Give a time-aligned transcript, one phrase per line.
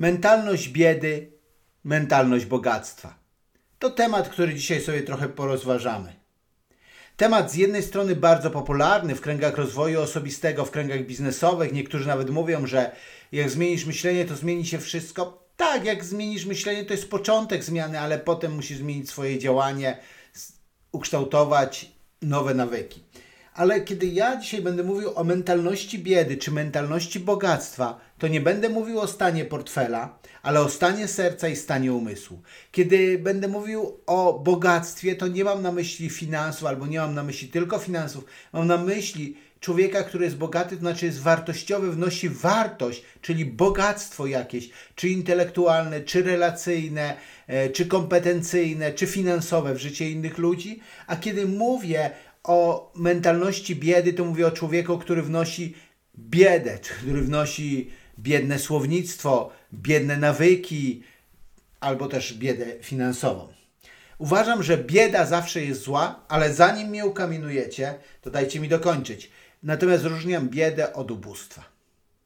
[0.00, 1.32] Mentalność biedy,
[1.84, 3.14] mentalność bogactwa.
[3.78, 6.12] To temat, który dzisiaj sobie trochę porozważamy.
[7.16, 11.72] Temat z jednej strony bardzo popularny w kręgach rozwoju osobistego, w kręgach biznesowych.
[11.72, 12.92] Niektórzy nawet mówią, że
[13.32, 15.48] jak zmienisz myślenie, to zmieni się wszystko.
[15.56, 19.98] Tak, jak zmienisz myślenie, to jest początek zmiany, ale potem musisz zmienić swoje działanie,
[20.92, 21.90] ukształtować
[22.22, 23.02] nowe nawyki.
[23.54, 28.68] Ale kiedy ja dzisiaj będę mówił o mentalności biedy czy mentalności bogactwa, to nie będę
[28.68, 32.42] mówił o stanie portfela, ale o stanie serca i stanie umysłu.
[32.72, 37.22] Kiedy będę mówił o bogactwie, to nie mam na myśli finansów albo nie mam na
[37.22, 42.28] myśli tylko finansów, mam na myśli człowieka, który jest bogaty, to znaczy jest wartościowy, wnosi
[42.28, 50.10] wartość, czyli bogactwo jakieś, czy intelektualne, czy relacyjne, e, czy kompetencyjne, czy finansowe w życie
[50.10, 50.80] innych ludzi.
[51.06, 52.10] A kiedy mówię
[52.44, 55.74] o mentalności biedy, to mówię o człowieku, który wnosi
[56.18, 57.90] biedę, który wnosi
[58.22, 61.02] biedne słownictwo, biedne nawyki,
[61.80, 63.48] albo też biedę finansową.
[64.18, 69.30] Uważam, że bieda zawsze jest zła, ale zanim mnie ukamienujecie, to dajcie mi dokończyć.
[69.62, 71.64] Natomiast różniam biedę od ubóstwa.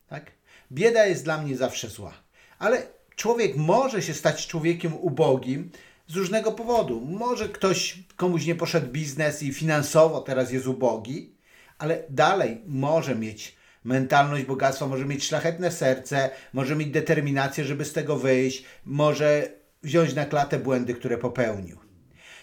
[0.09, 0.31] Tak?
[0.73, 2.15] Bieda jest dla mnie zawsze zła,
[2.59, 2.83] ale
[3.17, 5.71] człowiek może się stać człowiekiem ubogim
[6.09, 7.01] z różnego powodu.
[7.01, 11.35] Może ktoś, komuś nie poszedł biznes i finansowo teraz jest ubogi,
[11.79, 17.93] ale dalej może mieć mentalność bogactwa, może mieć szlachetne serce, może mieć determinację, żeby z
[17.93, 19.49] tego wyjść, może
[19.83, 21.79] wziąć na klatę błędy, które popełnił.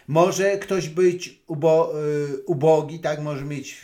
[0.08, 1.94] Może ktoś być ubo,
[2.30, 3.82] y, ubogi, tak, może mieć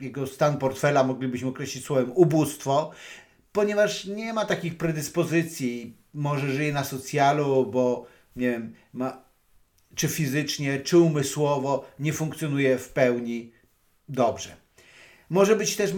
[0.00, 2.90] jego stan portfela, moglibyśmy określić słowem ubóstwo,
[3.52, 8.06] ponieważ nie ma takich predyspozycji, może żyje na socjalu, bo
[8.36, 9.24] nie wiem, ma,
[9.94, 13.52] czy fizycznie, czy umysłowo nie funkcjonuje w pełni
[14.08, 14.56] dobrze.
[15.30, 15.92] Może być też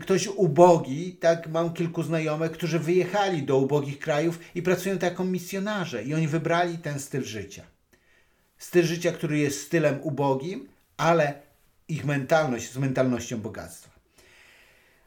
[0.00, 1.48] ktoś ubogi, tak?
[1.48, 6.78] Mam kilku znajomych, którzy wyjechali do ubogich krajów i pracują jako misjonarze i oni wybrali
[6.78, 7.62] ten styl życia.
[8.58, 11.34] Styl życia, który jest stylem ubogim, ale
[11.88, 13.90] ich mentalność jest mentalnością bogactwa.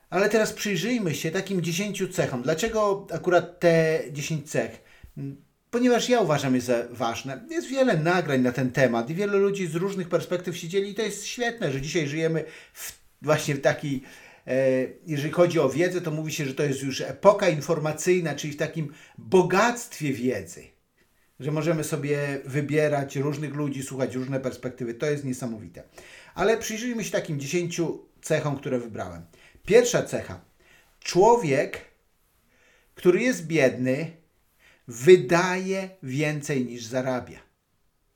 [0.10, 2.42] Ale teraz przyjrzyjmy się takim dziesięciu cechom.
[2.42, 4.84] Dlaczego akurat te dziesięć cech?
[5.72, 7.46] Ponieważ ja uważam je za ważne.
[7.50, 11.02] Jest wiele nagrań na ten temat i wielu ludzi z różnych perspektyw siedzieli i to
[11.02, 14.04] jest świetne, że dzisiaj żyjemy w właśnie w takiej,
[15.06, 18.58] jeżeli chodzi o wiedzę, to mówi się, że to jest już epoka informacyjna, czyli w
[18.58, 20.64] takim bogactwie wiedzy,
[21.40, 24.94] że możemy sobie wybierać różnych ludzi, słuchać różne perspektywy.
[24.94, 25.84] To jest niesamowite.
[26.36, 29.26] Ale przyjrzyjmy się takim dziesięciu cechom, które wybrałem.
[29.66, 30.42] Pierwsza cecha.
[31.00, 31.82] Człowiek,
[32.96, 34.12] który jest biedny,
[34.88, 37.40] wydaje więcej niż zarabia.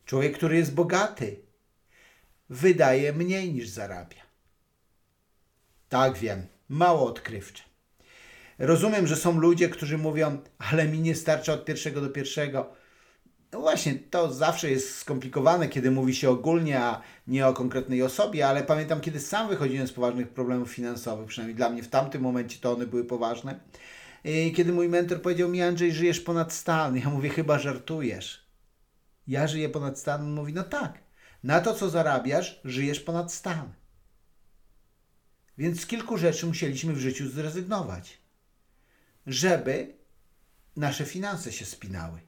[0.05, 1.39] Człowiek, który jest bogaty,
[2.49, 4.25] wydaje mniej niż zarabia.
[5.95, 7.63] Tak wiem, mało odkrywcze.
[8.59, 10.38] Rozumiem, że są ludzie, którzy mówią,
[10.72, 12.73] ale mi nie starcza od pierwszego do pierwszego.
[13.51, 18.47] No właśnie, to zawsze jest skomplikowane, kiedy mówi się ogólnie, a nie o konkretnej osobie,
[18.47, 22.57] ale pamiętam, kiedy sam wychodziłem z poważnych problemów finansowych, przynajmniej dla mnie w tamtym momencie
[22.62, 23.59] to one były poważne.
[24.23, 26.97] I kiedy mój mentor powiedział mi, Andrzej, żyjesz ponad stan.
[26.97, 28.45] Ja mówię, chyba żartujesz.
[29.27, 30.22] Ja żyję ponad stan.
[30.22, 31.00] On mówi, no tak.
[31.44, 33.84] Na to, co zarabiasz, żyjesz ponad stan.
[35.57, 38.17] Więc z kilku rzeczy musieliśmy w życiu zrezygnować,
[39.27, 39.93] żeby
[40.75, 42.19] nasze finanse się spinały.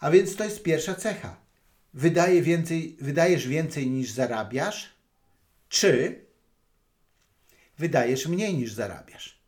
[0.00, 1.36] A więc to jest pierwsza cecha.
[1.94, 4.92] Wydaje więcej, wydajesz więcej niż zarabiasz,
[5.68, 6.24] czy
[7.78, 9.38] wydajesz mniej niż zarabiasz.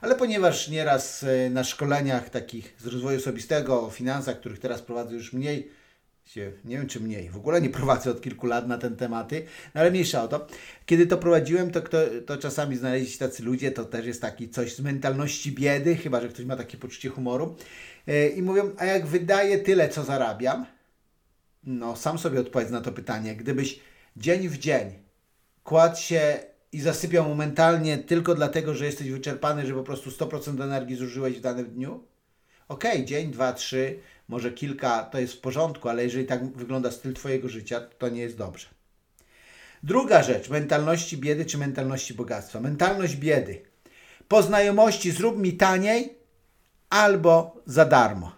[0.00, 5.14] Ale ponieważ nieraz e, na szkoleniach takich z rozwoju osobistego o finansach, których teraz prowadzę
[5.14, 5.70] już mniej,
[6.64, 9.80] nie wiem czy mniej, w ogóle nie prowadzę od kilku lat na ten tematy, no
[9.80, 10.46] ale mniejsza o to.
[10.86, 14.48] Kiedy to prowadziłem, to, kto, to czasami znaleźli się tacy ludzie, to też jest taki
[14.48, 17.56] coś z mentalności biedy, chyba że ktoś ma takie poczucie humoru.
[18.06, 20.66] E, I mówią, a jak wydaję tyle, co zarabiam,
[21.64, 23.36] no sam sobie odpowiedz na to pytanie.
[23.36, 23.80] Gdybyś
[24.16, 24.92] dzień w dzień
[25.64, 26.38] kładł się
[26.72, 31.40] i zasypiał momentalnie tylko dlatego, że jesteś wyczerpany, że po prostu 100% energii zużyłeś w
[31.40, 32.04] danym dniu,
[32.68, 33.98] okej, okay, dzień, dwa, trzy,
[34.28, 38.20] może kilka, to jest w porządku, ale jeżeli tak wygląda styl Twojego życia, to nie
[38.20, 38.66] jest dobrze.
[39.82, 42.60] Druga rzecz, mentalności biedy czy mentalności bogactwa.
[42.60, 43.62] Mentalność biedy.
[44.28, 46.18] Po znajomości zrób mi taniej
[46.90, 48.32] albo za darmo.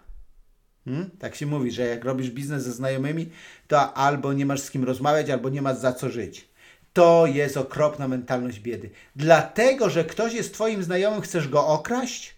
[0.85, 1.09] Hmm?
[1.19, 3.29] Tak się mówi, że jak robisz biznes ze znajomymi,
[3.67, 6.49] to albo nie masz z kim rozmawiać, albo nie masz za co żyć.
[6.93, 8.89] To jest okropna mentalność biedy.
[9.15, 12.36] Dlatego, że ktoś jest Twoim znajomym, chcesz go okraść?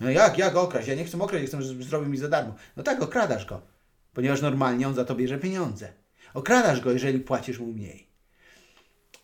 [0.00, 0.88] No jak, jak okraść?
[0.88, 2.54] Ja nie chcę okraść, chcę, żeby zrobił mi za darmo.
[2.76, 3.60] No tak, okradasz go,
[4.14, 5.92] ponieważ normalnie on za to bierze pieniądze.
[6.34, 8.10] Okradasz go, jeżeli płacisz mu mniej.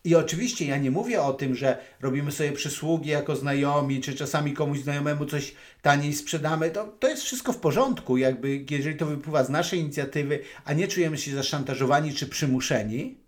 [0.03, 4.53] I oczywiście ja nie mówię o tym, że robimy sobie przysługi jako znajomi, czy czasami
[4.53, 6.71] komuś znajomemu coś taniej sprzedamy.
[6.71, 10.87] To, to jest wszystko w porządku, jakby jeżeli to wypływa z naszej inicjatywy, a nie
[10.87, 13.26] czujemy się zaszantażowani czy przymuszeni.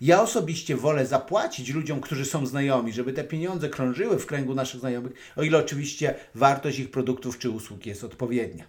[0.00, 4.80] Ja osobiście wolę zapłacić ludziom, którzy są znajomi, żeby te pieniądze krążyły w kręgu naszych
[4.80, 8.64] znajomych, o ile oczywiście wartość ich produktów czy usług jest odpowiednia.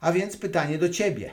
[0.00, 1.30] A więc pytanie do ciebie.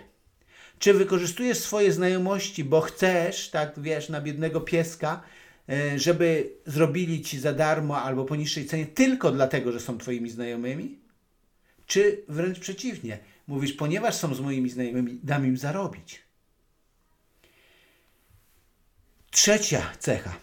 [0.80, 5.21] Czy wykorzystujesz swoje znajomości, bo chcesz, tak wiesz, na biednego pieska,
[5.69, 10.30] e, żeby zrobili ci za darmo albo po niższej cenie tylko dlatego, że są twoimi
[10.30, 11.00] znajomymi?
[11.86, 16.21] Czy wręcz przeciwnie, mówisz, ponieważ są z moimi znajomymi, dam im zarobić?
[19.33, 20.35] Trzecia cecha.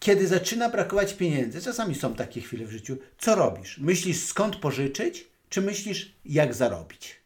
[0.00, 3.78] Kiedy zaczyna brakować pieniędzy, czasami są takie chwile w życiu, co robisz?
[3.78, 7.16] Myślisz skąd pożyczyć, czy myślisz jak zarobić?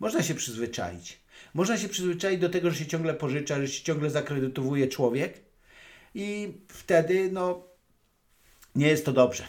[0.00, 1.20] Można się przyzwyczaić.
[1.54, 5.40] Można się przyzwyczaić do tego, że się ciągle pożycza, że się ciągle zakredytowuje człowiek
[6.14, 7.62] i wtedy no
[8.74, 9.48] nie jest to dobrze.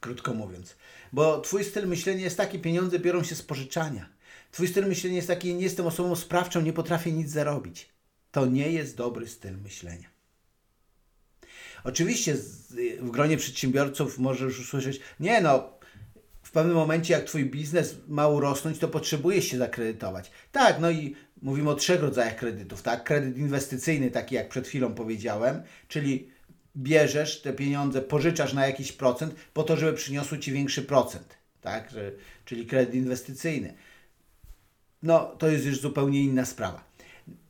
[0.00, 0.76] Krótko mówiąc.
[1.12, 4.08] Bo twój styl myślenia jest taki, pieniądze biorą się z pożyczania.
[4.52, 7.90] Twój styl myślenia jest taki, nie jestem osobą sprawczą, nie potrafię nic zarobić.
[8.32, 10.08] To nie jest dobry styl myślenia.
[11.84, 12.34] Oczywiście
[13.00, 15.80] w gronie przedsiębiorców możesz usłyszeć, nie no,
[16.42, 20.30] w pewnym momencie, jak Twój biznes ma urosnąć, to potrzebujesz się zakredytować.
[20.52, 23.04] Tak, no i mówimy o trzech rodzajach kredytów, tak?
[23.04, 26.30] Kredyt inwestycyjny, taki jak przed chwilą powiedziałem, czyli
[26.76, 31.94] bierzesz te pieniądze, pożyczasz na jakiś procent po to, żeby przyniosły Ci większy procent, tak?
[32.44, 33.74] Czyli kredyt inwestycyjny.
[35.02, 36.89] No, to jest już zupełnie inna sprawa.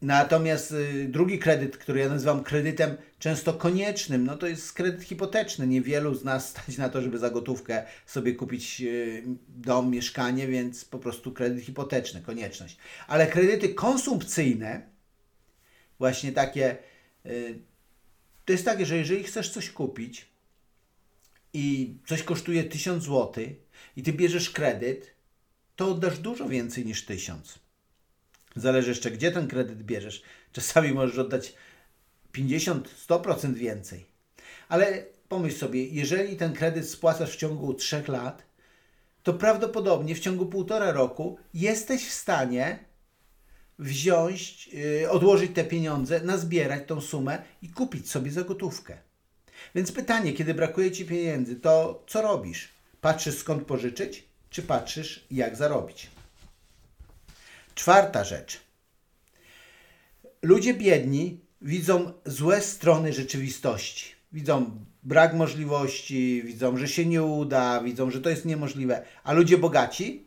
[0.03, 5.67] Natomiast y, drugi kredyt, który ja nazywam kredytem często koniecznym, no to jest kredyt hipoteczny.
[5.67, 10.85] Niewielu z nas stać na to, żeby za gotówkę sobie kupić y, dom, mieszkanie, więc
[10.85, 12.77] po prostu kredyt hipoteczny, konieczność.
[13.09, 14.89] Ale kredyty konsumpcyjne,
[15.99, 16.77] właśnie takie,
[17.27, 17.59] y,
[18.45, 20.29] to jest takie, że jeżeli chcesz coś kupić
[21.53, 23.45] i coś kosztuje 1000 zł
[23.97, 25.15] i ty bierzesz kredyt,
[25.77, 27.70] to oddasz dużo więcej niż 1000
[28.57, 30.23] Zależy jeszcze, gdzie ten kredyt bierzesz.
[30.53, 31.55] Czasami możesz oddać
[32.35, 34.07] 50-100% więcej.
[34.69, 38.43] Ale pomyśl sobie, jeżeli ten kredyt spłacasz w ciągu 3 lat,
[39.23, 42.79] to prawdopodobnie w ciągu półtora roku jesteś w stanie
[43.79, 48.99] wziąć, yy, odłożyć te pieniądze, nazbierać tą sumę i kupić sobie za gotówkę.
[49.75, 52.69] Więc pytanie, kiedy brakuje Ci pieniędzy, to co robisz?
[53.01, 56.11] Patrzysz skąd pożyczyć, czy patrzysz jak zarobić?
[57.81, 58.61] Czwarta rzecz.
[60.43, 64.15] Ludzie biedni widzą złe strony rzeczywistości.
[64.33, 69.05] Widzą brak możliwości, widzą, że się nie uda, widzą, że to jest niemożliwe.
[69.25, 70.27] A ludzie bogaci?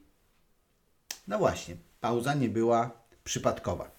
[1.28, 3.92] No właśnie, pauza nie była przypadkowa.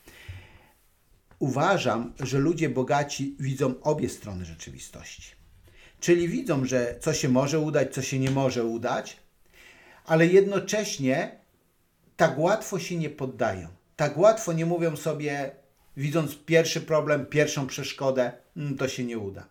[1.39, 5.33] Uważam, że ludzie bogaci widzą obie strony rzeczywistości.
[6.01, 9.17] Czyli widzą, że co się może udać, co się nie może udać,
[10.05, 11.44] ale jednocześnie
[12.17, 13.69] tak łatwo się nie poddają.
[13.97, 15.51] Tak łatwo nie mówią sobie,
[15.97, 19.47] widząc pierwszy problem, pierwszą przeszkodę, mm, to się nie uda.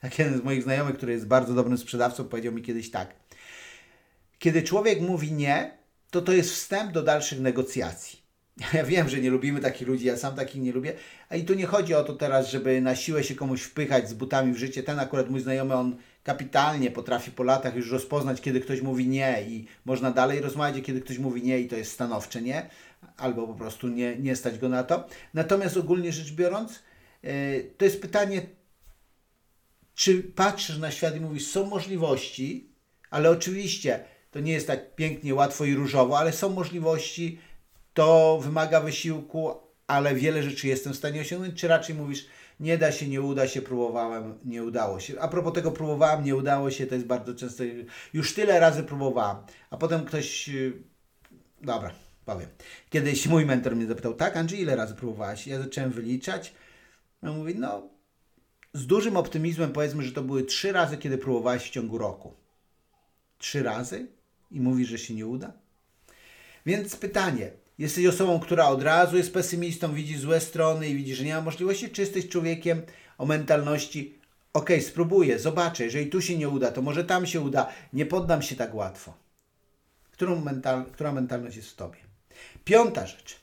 [0.00, 3.14] Tak jeden z moich znajomych, który jest bardzo dobrym sprzedawcą, powiedział mi kiedyś tak.
[4.38, 5.78] Kiedy człowiek mówi nie,
[6.10, 8.27] to to jest wstęp do dalszych negocjacji.
[8.74, 10.92] Ja wiem, że nie lubimy takich ludzi, ja sam takich nie lubię.
[11.28, 14.14] A i tu nie chodzi o to teraz, żeby na siłę się komuś wpychać z
[14.14, 14.82] butami w życie.
[14.82, 19.42] Ten akurat mój znajomy, on kapitalnie potrafi po latach już rozpoznać, kiedy ktoś mówi nie
[19.48, 22.70] i można dalej rozmawiać, kiedy ktoś mówi nie i to jest stanowcze nie,
[23.16, 25.06] albo po prostu nie, nie stać go na to.
[25.34, 26.82] Natomiast ogólnie rzecz biorąc,
[27.22, 27.30] yy,
[27.78, 28.42] to jest pytanie,
[29.94, 32.68] czy patrzysz na świat i mówisz, są możliwości,
[33.10, 37.38] ale oczywiście to nie jest tak pięknie, łatwo i różowo, ale są możliwości,
[37.98, 39.54] to wymaga wysiłku,
[39.86, 42.26] ale wiele rzeczy jestem w stanie osiągnąć, czy raczej mówisz,
[42.60, 45.20] nie da się, nie uda się, próbowałem, nie udało się.
[45.20, 47.64] A propos tego próbowałem, nie udało się, to jest bardzo często,
[48.12, 49.36] już tyle razy próbowałem,
[49.70, 50.72] a potem ktoś, y,
[51.62, 51.90] dobra,
[52.24, 52.48] powiem.
[52.90, 55.46] Kiedyś mój mentor mnie zapytał, tak Andrzej, ile razy próbowałaś?
[55.46, 56.54] Ja zacząłem wyliczać,
[57.22, 57.88] on mówi, no
[58.72, 62.34] z dużym optymizmem powiedzmy, że to były trzy razy, kiedy próbowałeś w ciągu roku.
[63.38, 64.06] Trzy razy?
[64.50, 65.52] I mówisz, że się nie uda?
[66.66, 71.24] Więc pytanie, Jesteś osobą, która od razu jest pesymistą, widzi złe strony i widzi, że
[71.24, 72.82] nie ma możliwości, czy jesteś człowiekiem
[73.18, 74.18] o mentalności
[74.52, 78.42] ok, spróbuję, zobaczę, jeżeli tu się nie uda, to może tam się uda, nie poddam
[78.42, 79.14] się tak łatwo.
[80.10, 81.98] Którą mental, która mentalność jest w Tobie?
[82.64, 83.40] Piąta rzecz.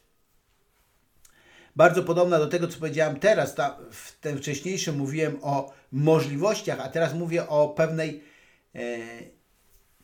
[1.75, 3.55] Bardzo podobna do tego, co powiedziałem teraz.
[3.55, 8.23] Ta, w tym wcześniejszym mówiłem o możliwościach, a teraz mówię o pewnej
[8.75, 8.79] e,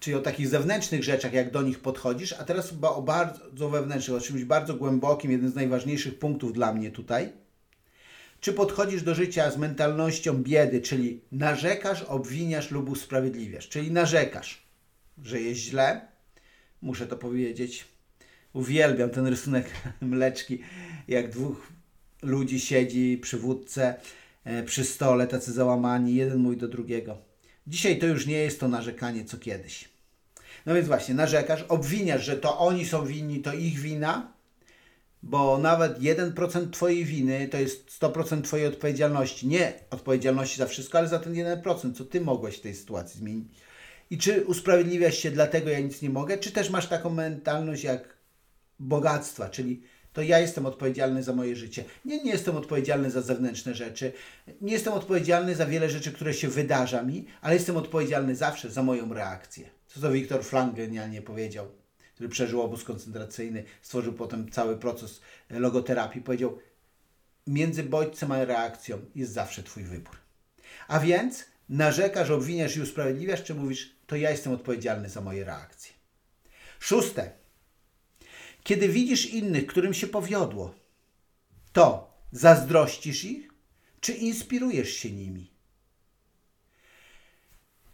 [0.01, 4.17] czyli o takich zewnętrznych rzeczach, jak do nich podchodzisz, a teraz chyba o bardzo wewnętrznych,
[4.17, 7.31] o czymś bardzo głębokim, jeden z najważniejszych punktów dla mnie tutaj.
[8.39, 14.63] Czy podchodzisz do życia z mentalnością biedy, czyli narzekasz, obwiniasz lub usprawiedliwiasz, czyli narzekasz,
[15.23, 16.01] że jest źle,
[16.81, 17.85] muszę to powiedzieć.
[18.53, 20.59] Uwielbiam ten rysunek mleczki,
[21.07, 21.67] jak dwóch
[22.21, 23.95] ludzi siedzi przy wódce,
[24.43, 27.30] e, przy stole, tacy załamani, jeden mówi do drugiego.
[27.67, 29.89] Dzisiaj to już nie jest to narzekanie, co kiedyś.
[30.65, 34.33] No więc właśnie, narzekasz, obwiniasz, że to oni są winni, to ich wina,
[35.23, 39.47] bo nawet 1% Twojej winy to jest 100% Twojej odpowiedzialności.
[39.47, 43.47] Nie odpowiedzialności za wszystko, ale za ten 1%, co Ty mogłeś w tej sytuacji zmienić.
[44.09, 48.17] I czy usprawiedliwiasz się dlatego, ja nic nie mogę, czy też masz taką mentalność jak
[48.79, 49.81] bogactwa, czyli
[50.13, 51.83] to ja jestem odpowiedzialny za moje życie.
[52.05, 54.13] Nie, nie jestem odpowiedzialny za zewnętrzne rzeczy,
[54.61, 58.83] nie jestem odpowiedzialny za wiele rzeczy, które się wydarza mi, ale jestem odpowiedzialny zawsze za
[58.83, 59.69] moją reakcję.
[59.87, 61.67] Co to Wiktor Frank genialnie powiedział,
[62.13, 66.21] który przeżył obóz koncentracyjny, stworzył potem cały proces logoterapii.
[66.21, 66.59] Powiedział,
[67.47, 70.17] między bodźcem a reakcją jest zawsze Twój wybór.
[70.87, 75.93] A więc narzekasz, obwiniasz i usprawiedliwiasz, czy mówisz, to ja jestem odpowiedzialny za moje reakcje.
[76.79, 77.40] Szóste.
[78.63, 80.75] Kiedy widzisz innych, którym się powiodło,
[81.73, 83.53] to zazdrościsz ich,
[84.01, 85.51] czy inspirujesz się nimi?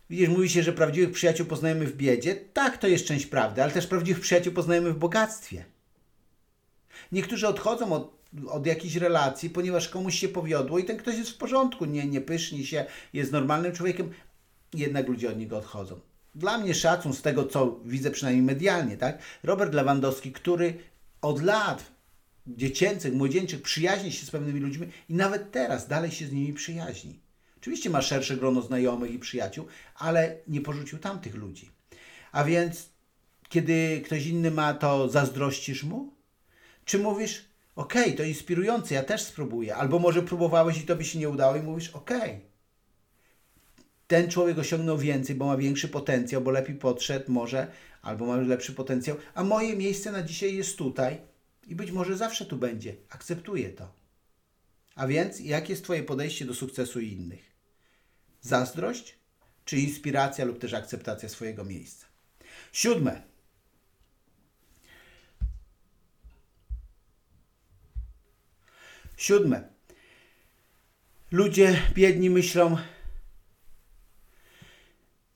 [0.09, 2.35] Widzisz, mówi się, że prawdziwych przyjaciół poznajemy w biedzie.
[2.35, 5.65] Tak, to jest część prawdy, ale też prawdziwych przyjaciół poznajemy w bogactwie.
[7.11, 11.37] Niektórzy odchodzą od, od jakiejś relacji, ponieważ komuś się powiodło i ten ktoś jest w
[11.37, 14.11] porządku, nie, nie pyszni się, jest normalnym człowiekiem,
[14.73, 15.99] jednak ludzie od niego odchodzą.
[16.37, 19.19] Dla mnie szacun z tego, co widzę przynajmniej medialnie, tak?
[19.43, 20.77] Robert Lewandowski, który
[21.21, 21.91] od lat
[22.47, 27.19] dziecięcych, młodzieńczych przyjaźni się z pewnymi ludźmi i nawet teraz dalej się z nimi przyjaźni.
[27.57, 29.65] Oczywiście ma szersze grono znajomych i przyjaciół,
[29.95, 31.71] ale nie porzucił tamtych ludzi.
[32.31, 32.89] A więc,
[33.49, 36.13] kiedy ktoś inny ma, to zazdrościsz mu?
[36.85, 39.75] Czy mówisz, okej, okay, to inspirujące, ja też spróbuję.
[39.75, 42.17] Albo może próbowałeś i to by się nie udało i mówisz, okej.
[42.17, 42.56] Okay.
[44.07, 47.71] Ten człowiek osiągnął więcej, bo ma większy potencjał, bo lepiej podszedł może,
[48.01, 51.17] albo ma lepszy potencjał, a moje miejsce na dzisiaj jest tutaj
[51.67, 52.95] i być może zawsze tu będzie.
[53.09, 53.93] Akceptuję to.
[54.95, 57.51] A więc, jakie jest Twoje podejście do sukcesu innych?
[58.41, 59.15] Zazdrość,
[59.65, 62.05] czy inspiracja lub też akceptacja swojego miejsca?
[62.71, 63.21] Siódme.
[69.17, 69.69] Siódme.
[71.31, 72.77] Ludzie biedni myślą,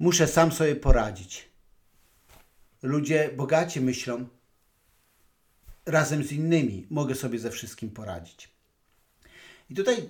[0.01, 1.49] muszę sam sobie poradzić.
[2.83, 4.25] Ludzie bogaci myślą,
[5.85, 8.49] razem z innymi mogę sobie ze wszystkim poradzić.
[9.69, 10.09] I tutaj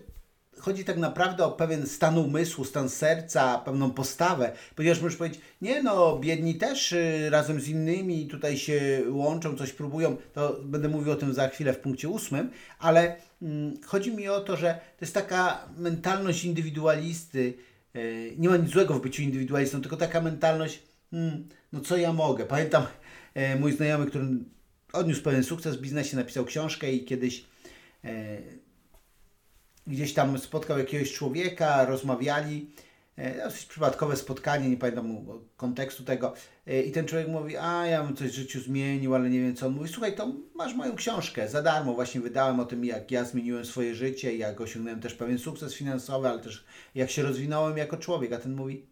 [0.59, 5.83] chodzi tak naprawdę o pewien stan umysłu, stan serca, pewną postawę, ponieważ możesz powiedzieć, nie
[5.83, 11.11] no, biedni też y, razem z innymi tutaj się łączą, coś próbują, to będę mówił
[11.11, 15.05] o tym za chwilę w punkcie ósmym, ale mm, chodzi mi o to, że to
[15.05, 17.53] jest taka mentalność indywidualisty,
[18.37, 22.45] nie ma nic złego w byciu indywidualistą, tylko taka mentalność, hmm, no co ja mogę.
[22.45, 22.85] Pamiętam
[23.33, 24.25] e, mój znajomy, który
[24.93, 27.45] odniósł pewien sukces w biznesie, napisał książkę i kiedyś
[28.03, 28.37] e,
[29.87, 32.90] gdzieś tam spotkał jakiegoś człowieka, rozmawiali, e,
[33.43, 35.25] dosyć przypadkowe spotkanie, nie pamiętam
[35.57, 36.33] kontekstu tego
[36.67, 39.55] e, i ten człowiek mówi, a ja bym coś w życiu zmienił, ale nie wiem
[39.55, 39.67] co.
[39.67, 43.23] On mówi, słuchaj, to masz moją książkę, za darmo właśnie wydałem o tym, jak ja
[43.23, 46.65] zmieniłem swoje życie, jak osiągnąłem też pewien sukces finansowy, ale też
[46.95, 48.85] jak się rozwinąłem jako człowiek, a ten mówi,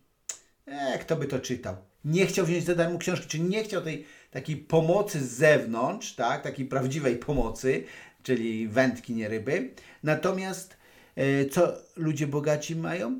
[0.65, 1.75] e, kto by to czytał?
[2.05, 6.41] Nie chciał wziąć za darmo książki, czyli nie chciał tej takiej pomocy z zewnątrz, tak,
[6.41, 7.83] takiej prawdziwej pomocy,
[8.23, 9.73] czyli wędki, nie ryby.
[10.03, 10.79] Natomiast
[11.19, 13.19] E, co ludzie bogaci mają?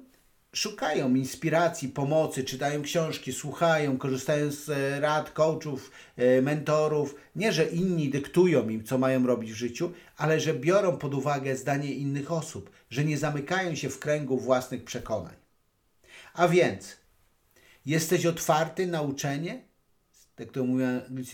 [0.54, 7.16] Szukają inspiracji, pomocy, czytają książki, słuchają, korzystają z e, rad coachów, e, mentorów.
[7.36, 11.56] Nie, że inni dyktują im, co mają robić w życiu, ale że biorą pod uwagę
[11.56, 15.36] zdanie innych osób, że nie zamykają się w kręgu własnych przekonań.
[16.34, 16.98] A więc,
[17.86, 19.62] jesteś otwarty na uczenie?
[20.36, 20.88] Tak to mówią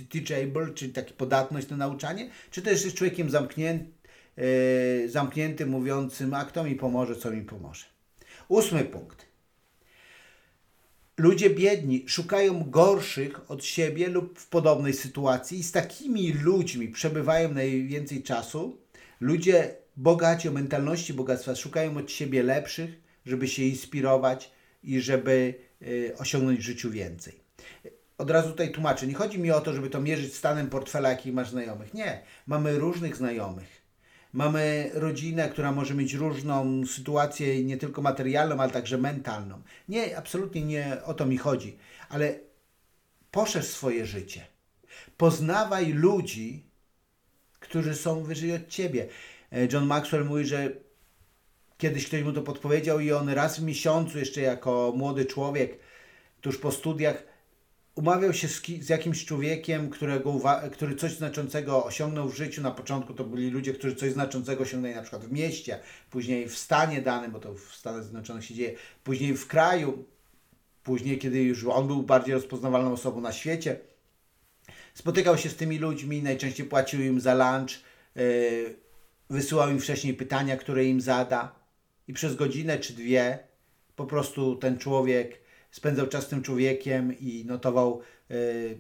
[0.09, 2.29] teachable, czyli taki podatność na nauczanie?
[2.51, 3.93] Czy też jesteś człowiekiem zamkniętym,
[4.37, 7.94] yy, zamkniętym, mówiącym, a kto mi pomoże, co mi pomoże.
[8.47, 9.25] Ósmy punkt.
[11.17, 17.53] Ludzie biedni szukają gorszych od siebie lub w podobnej sytuacji i z takimi ludźmi przebywają
[17.53, 18.77] najwięcej czasu.
[19.19, 22.89] Ludzie bogaci o mentalności bogactwa szukają od siebie lepszych,
[23.25, 24.51] żeby się inspirować
[24.83, 27.39] i żeby y, osiągnąć w życiu więcej.
[28.17, 31.33] Od razu tutaj tłumaczę, nie chodzi mi o to, żeby to mierzyć stanem portfela, jakich
[31.33, 31.93] masz znajomych.
[31.93, 33.84] Nie, mamy różnych znajomych
[34.35, 39.61] Mamy rodzinę, która może mieć różną sytuację, nie tylko materialną, ale także mentalną.
[39.89, 41.77] Nie, absolutnie nie o to mi chodzi,
[42.09, 42.39] ale
[43.31, 44.45] poszerz swoje życie.
[45.17, 46.63] Poznawaj ludzi,
[47.59, 49.07] którzy są wyżej od ciebie.
[49.51, 50.85] E, John Maxwell mówi, że
[51.77, 55.79] Kiedyś ktoś mu to podpowiedział i on raz w miesiącu, jeszcze jako młody człowiek,
[56.41, 57.23] tuż po studiach,
[57.95, 62.61] umawiał się z, z jakimś człowiekiem, którego, który coś znaczącego osiągnął w życiu.
[62.61, 66.57] Na początku to byli ludzie, którzy coś znaczącego osiągnęli na przykład w mieście, później w
[66.57, 70.05] stanie danym, bo to w Stanach Zjednoczonych się dzieje, później w kraju,
[70.83, 73.79] później kiedy już on był bardziej rozpoznawalną osobą na świecie.
[74.93, 77.71] Spotykał się z tymi ludźmi, najczęściej płacił im za lunch,
[78.15, 78.75] yy,
[79.29, 81.55] wysyłał im wcześniej pytania, które im zada
[82.07, 83.39] i przez godzinę czy dwie
[83.95, 85.44] po prostu ten człowiek
[85.75, 88.01] spędzał czas z tym człowiekiem i notował
[88.31, 88.79] y,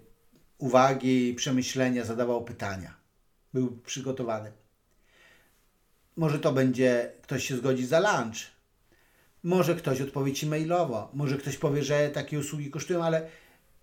[0.57, 2.93] uwagi, przemyślenia, zadawał pytania.
[3.53, 4.51] Był przygotowany.
[6.15, 8.37] Może to będzie, ktoś się zgodzi za lunch.
[9.43, 11.11] Może ktoś odpowie Ci mailowo.
[11.13, 13.27] Może ktoś powie, że takie usługi kosztują, ale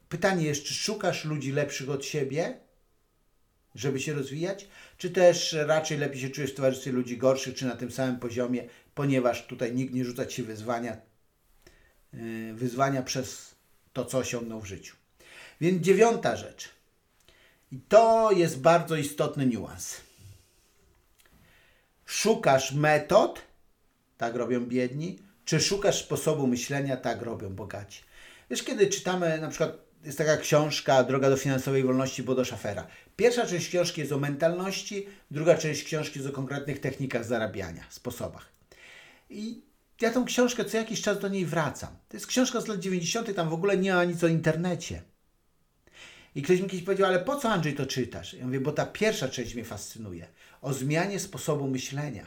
[0.08, 2.60] pytanie jest, czy szukasz ludzi lepszych od siebie,
[3.74, 7.76] żeby się rozwijać, czy też raczej lepiej się czujesz w towarzystwie ludzi gorszych, czy na
[7.76, 11.11] tym samym poziomie, ponieważ tutaj nikt nie rzuca Ci wyzwania,
[12.54, 13.54] wyzwania przez
[13.92, 14.96] to, co osiągnął w życiu.
[15.60, 16.68] Więc dziewiąta rzecz.
[17.72, 19.96] I to jest bardzo istotny niuans.
[22.06, 23.42] Szukasz metod,
[24.18, 28.02] tak robią biedni, czy szukasz sposobu myślenia, tak robią bogaci.
[28.50, 32.86] Wiesz, kiedy czytamy, na przykład jest taka książka Droga do finansowej wolności Bodo Schafera.
[33.16, 38.48] Pierwsza część książki jest o mentalności, druga część książki jest o konkretnych technikach zarabiania, sposobach.
[39.30, 39.62] I
[40.02, 41.90] ja tą książkę co jakiś czas do niej wracam.
[42.08, 45.02] To jest książka z lat 90., tam w ogóle nie ma nic o internecie.
[46.34, 48.34] I ktoś mi kiedyś powiedział, ale po co Andrzej to czytasz?
[48.34, 50.26] Ja mówię, bo ta pierwsza część mnie fascynuje.
[50.62, 52.26] O zmianie sposobu myślenia.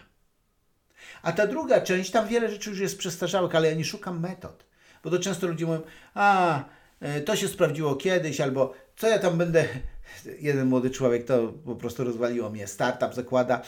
[1.22, 4.66] A ta druga część, tam wiele rzeczy już jest przestarzałych, ale ja nie szukam metod.
[5.04, 5.82] Bo to często ludzie mówią,
[6.14, 6.64] a
[7.00, 9.66] e, to się sprawdziło kiedyś, albo co ja tam będę.
[10.40, 12.68] Jeden młody człowiek to po prostu rozwaliło mnie.
[12.68, 13.62] Startup zakłada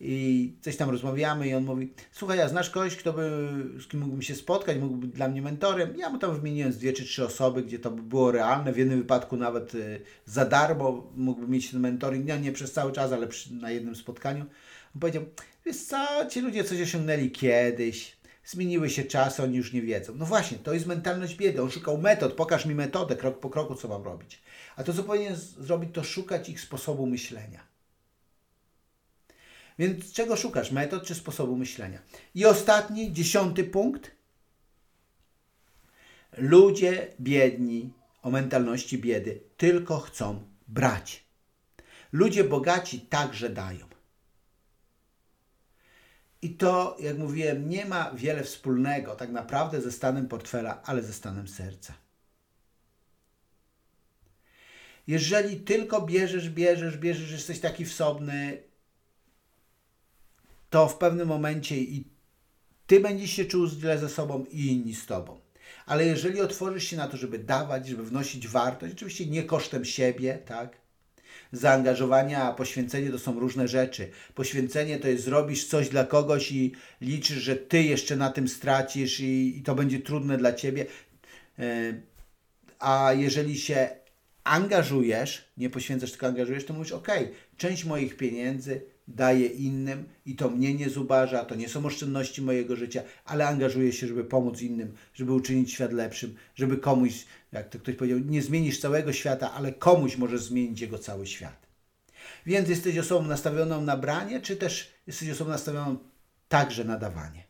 [0.00, 3.48] i coś tam rozmawiamy i on mówi, słuchaj, ja znasz kogoś, kto by,
[3.80, 5.96] z kim mógłbym się spotkać, mógłby być dla mnie mentorem.
[5.96, 8.76] Ja mu tam wymieniłem z dwie czy trzy osoby, gdzie to by było realne, w
[8.76, 13.12] jednym wypadku nawet y, za darmo mógłby mieć ten mentoring, nie, nie przez cały czas,
[13.12, 14.44] ale przy, na jednym spotkaniu.
[14.94, 15.24] On powiedział,
[15.66, 20.14] wiesz co, ci ludzie coś osiągnęli kiedyś, zmieniły się czasy, oni już nie wiedzą.
[20.16, 21.62] No właśnie, to jest mentalność biedy.
[21.62, 24.42] On szukał metod, pokaż mi metodę, krok po kroku, co mam robić.
[24.76, 27.73] A to, co powinien zrobić, to szukać ich sposobu myślenia.
[29.78, 30.70] Więc czego szukasz?
[30.70, 31.98] Metod czy sposobu myślenia?
[32.34, 34.10] I ostatni, dziesiąty punkt.
[36.36, 41.24] Ludzie biedni o mentalności biedy tylko chcą brać.
[42.12, 43.86] Ludzie bogaci także dają.
[46.42, 51.12] I to, jak mówiłem, nie ma wiele wspólnego tak naprawdę ze stanem portfela, ale ze
[51.12, 51.94] stanem serca.
[55.06, 58.62] Jeżeli tylko bierzesz, bierzesz, bierzesz, jesteś taki wsobny,
[60.74, 62.04] to w pewnym momencie i
[62.86, 65.40] ty będziesz się czuł źle ze sobą i inni z tobą.
[65.86, 70.38] Ale jeżeli otworzysz się na to, żeby dawać, żeby wnosić wartość, oczywiście nie kosztem siebie,
[70.46, 70.76] tak?
[71.52, 74.10] Zaangażowania, poświęcenie to są różne rzeczy.
[74.34, 79.20] Poświęcenie to jest zrobisz coś dla kogoś i liczysz, że ty jeszcze na tym stracisz
[79.20, 80.86] i, i to będzie trudne dla ciebie.
[81.58, 81.94] E,
[82.78, 83.88] A jeżeli się
[84.44, 87.08] angażujesz, nie poświęcasz, tylko angażujesz, to mówisz, ok,
[87.56, 92.76] część moich pieniędzy daję innym i to mnie nie zubaża, to nie są oszczędności mojego
[92.76, 97.78] życia, ale angażuję się, żeby pomóc innym, żeby uczynić świat lepszym, żeby komuś, jak to
[97.78, 101.66] ktoś powiedział, nie zmienisz całego świata, ale komuś możesz zmienić jego cały świat.
[102.46, 105.98] Więc jesteś osobą nastawioną na branie, czy też jesteś osobą nastawioną
[106.48, 107.44] także na dawanie?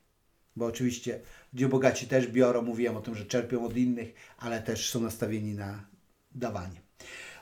[0.57, 1.21] Bo oczywiście
[1.53, 5.55] ludzie bogaci też biorą, mówiłem o tym, że czerpią od innych, ale też są nastawieni
[5.55, 5.87] na
[6.35, 6.84] dawanie.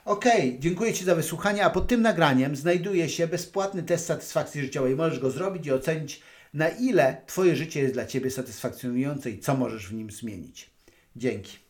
[0.05, 0.25] Ok,
[0.59, 4.95] dziękuję Ci za wysłuchanie, a pod tym nagraniem znajduje się bezpłatny test satysfakcji życiowej.
[4.95, 6.21] Możesz go zrobić i ocenić,
[6.53, 10.69] na ile Twoje życie jest dla Ciebie satysfakcjonujące i co możesz w nim zmienić.
[11.15, 11.62] Dzięki.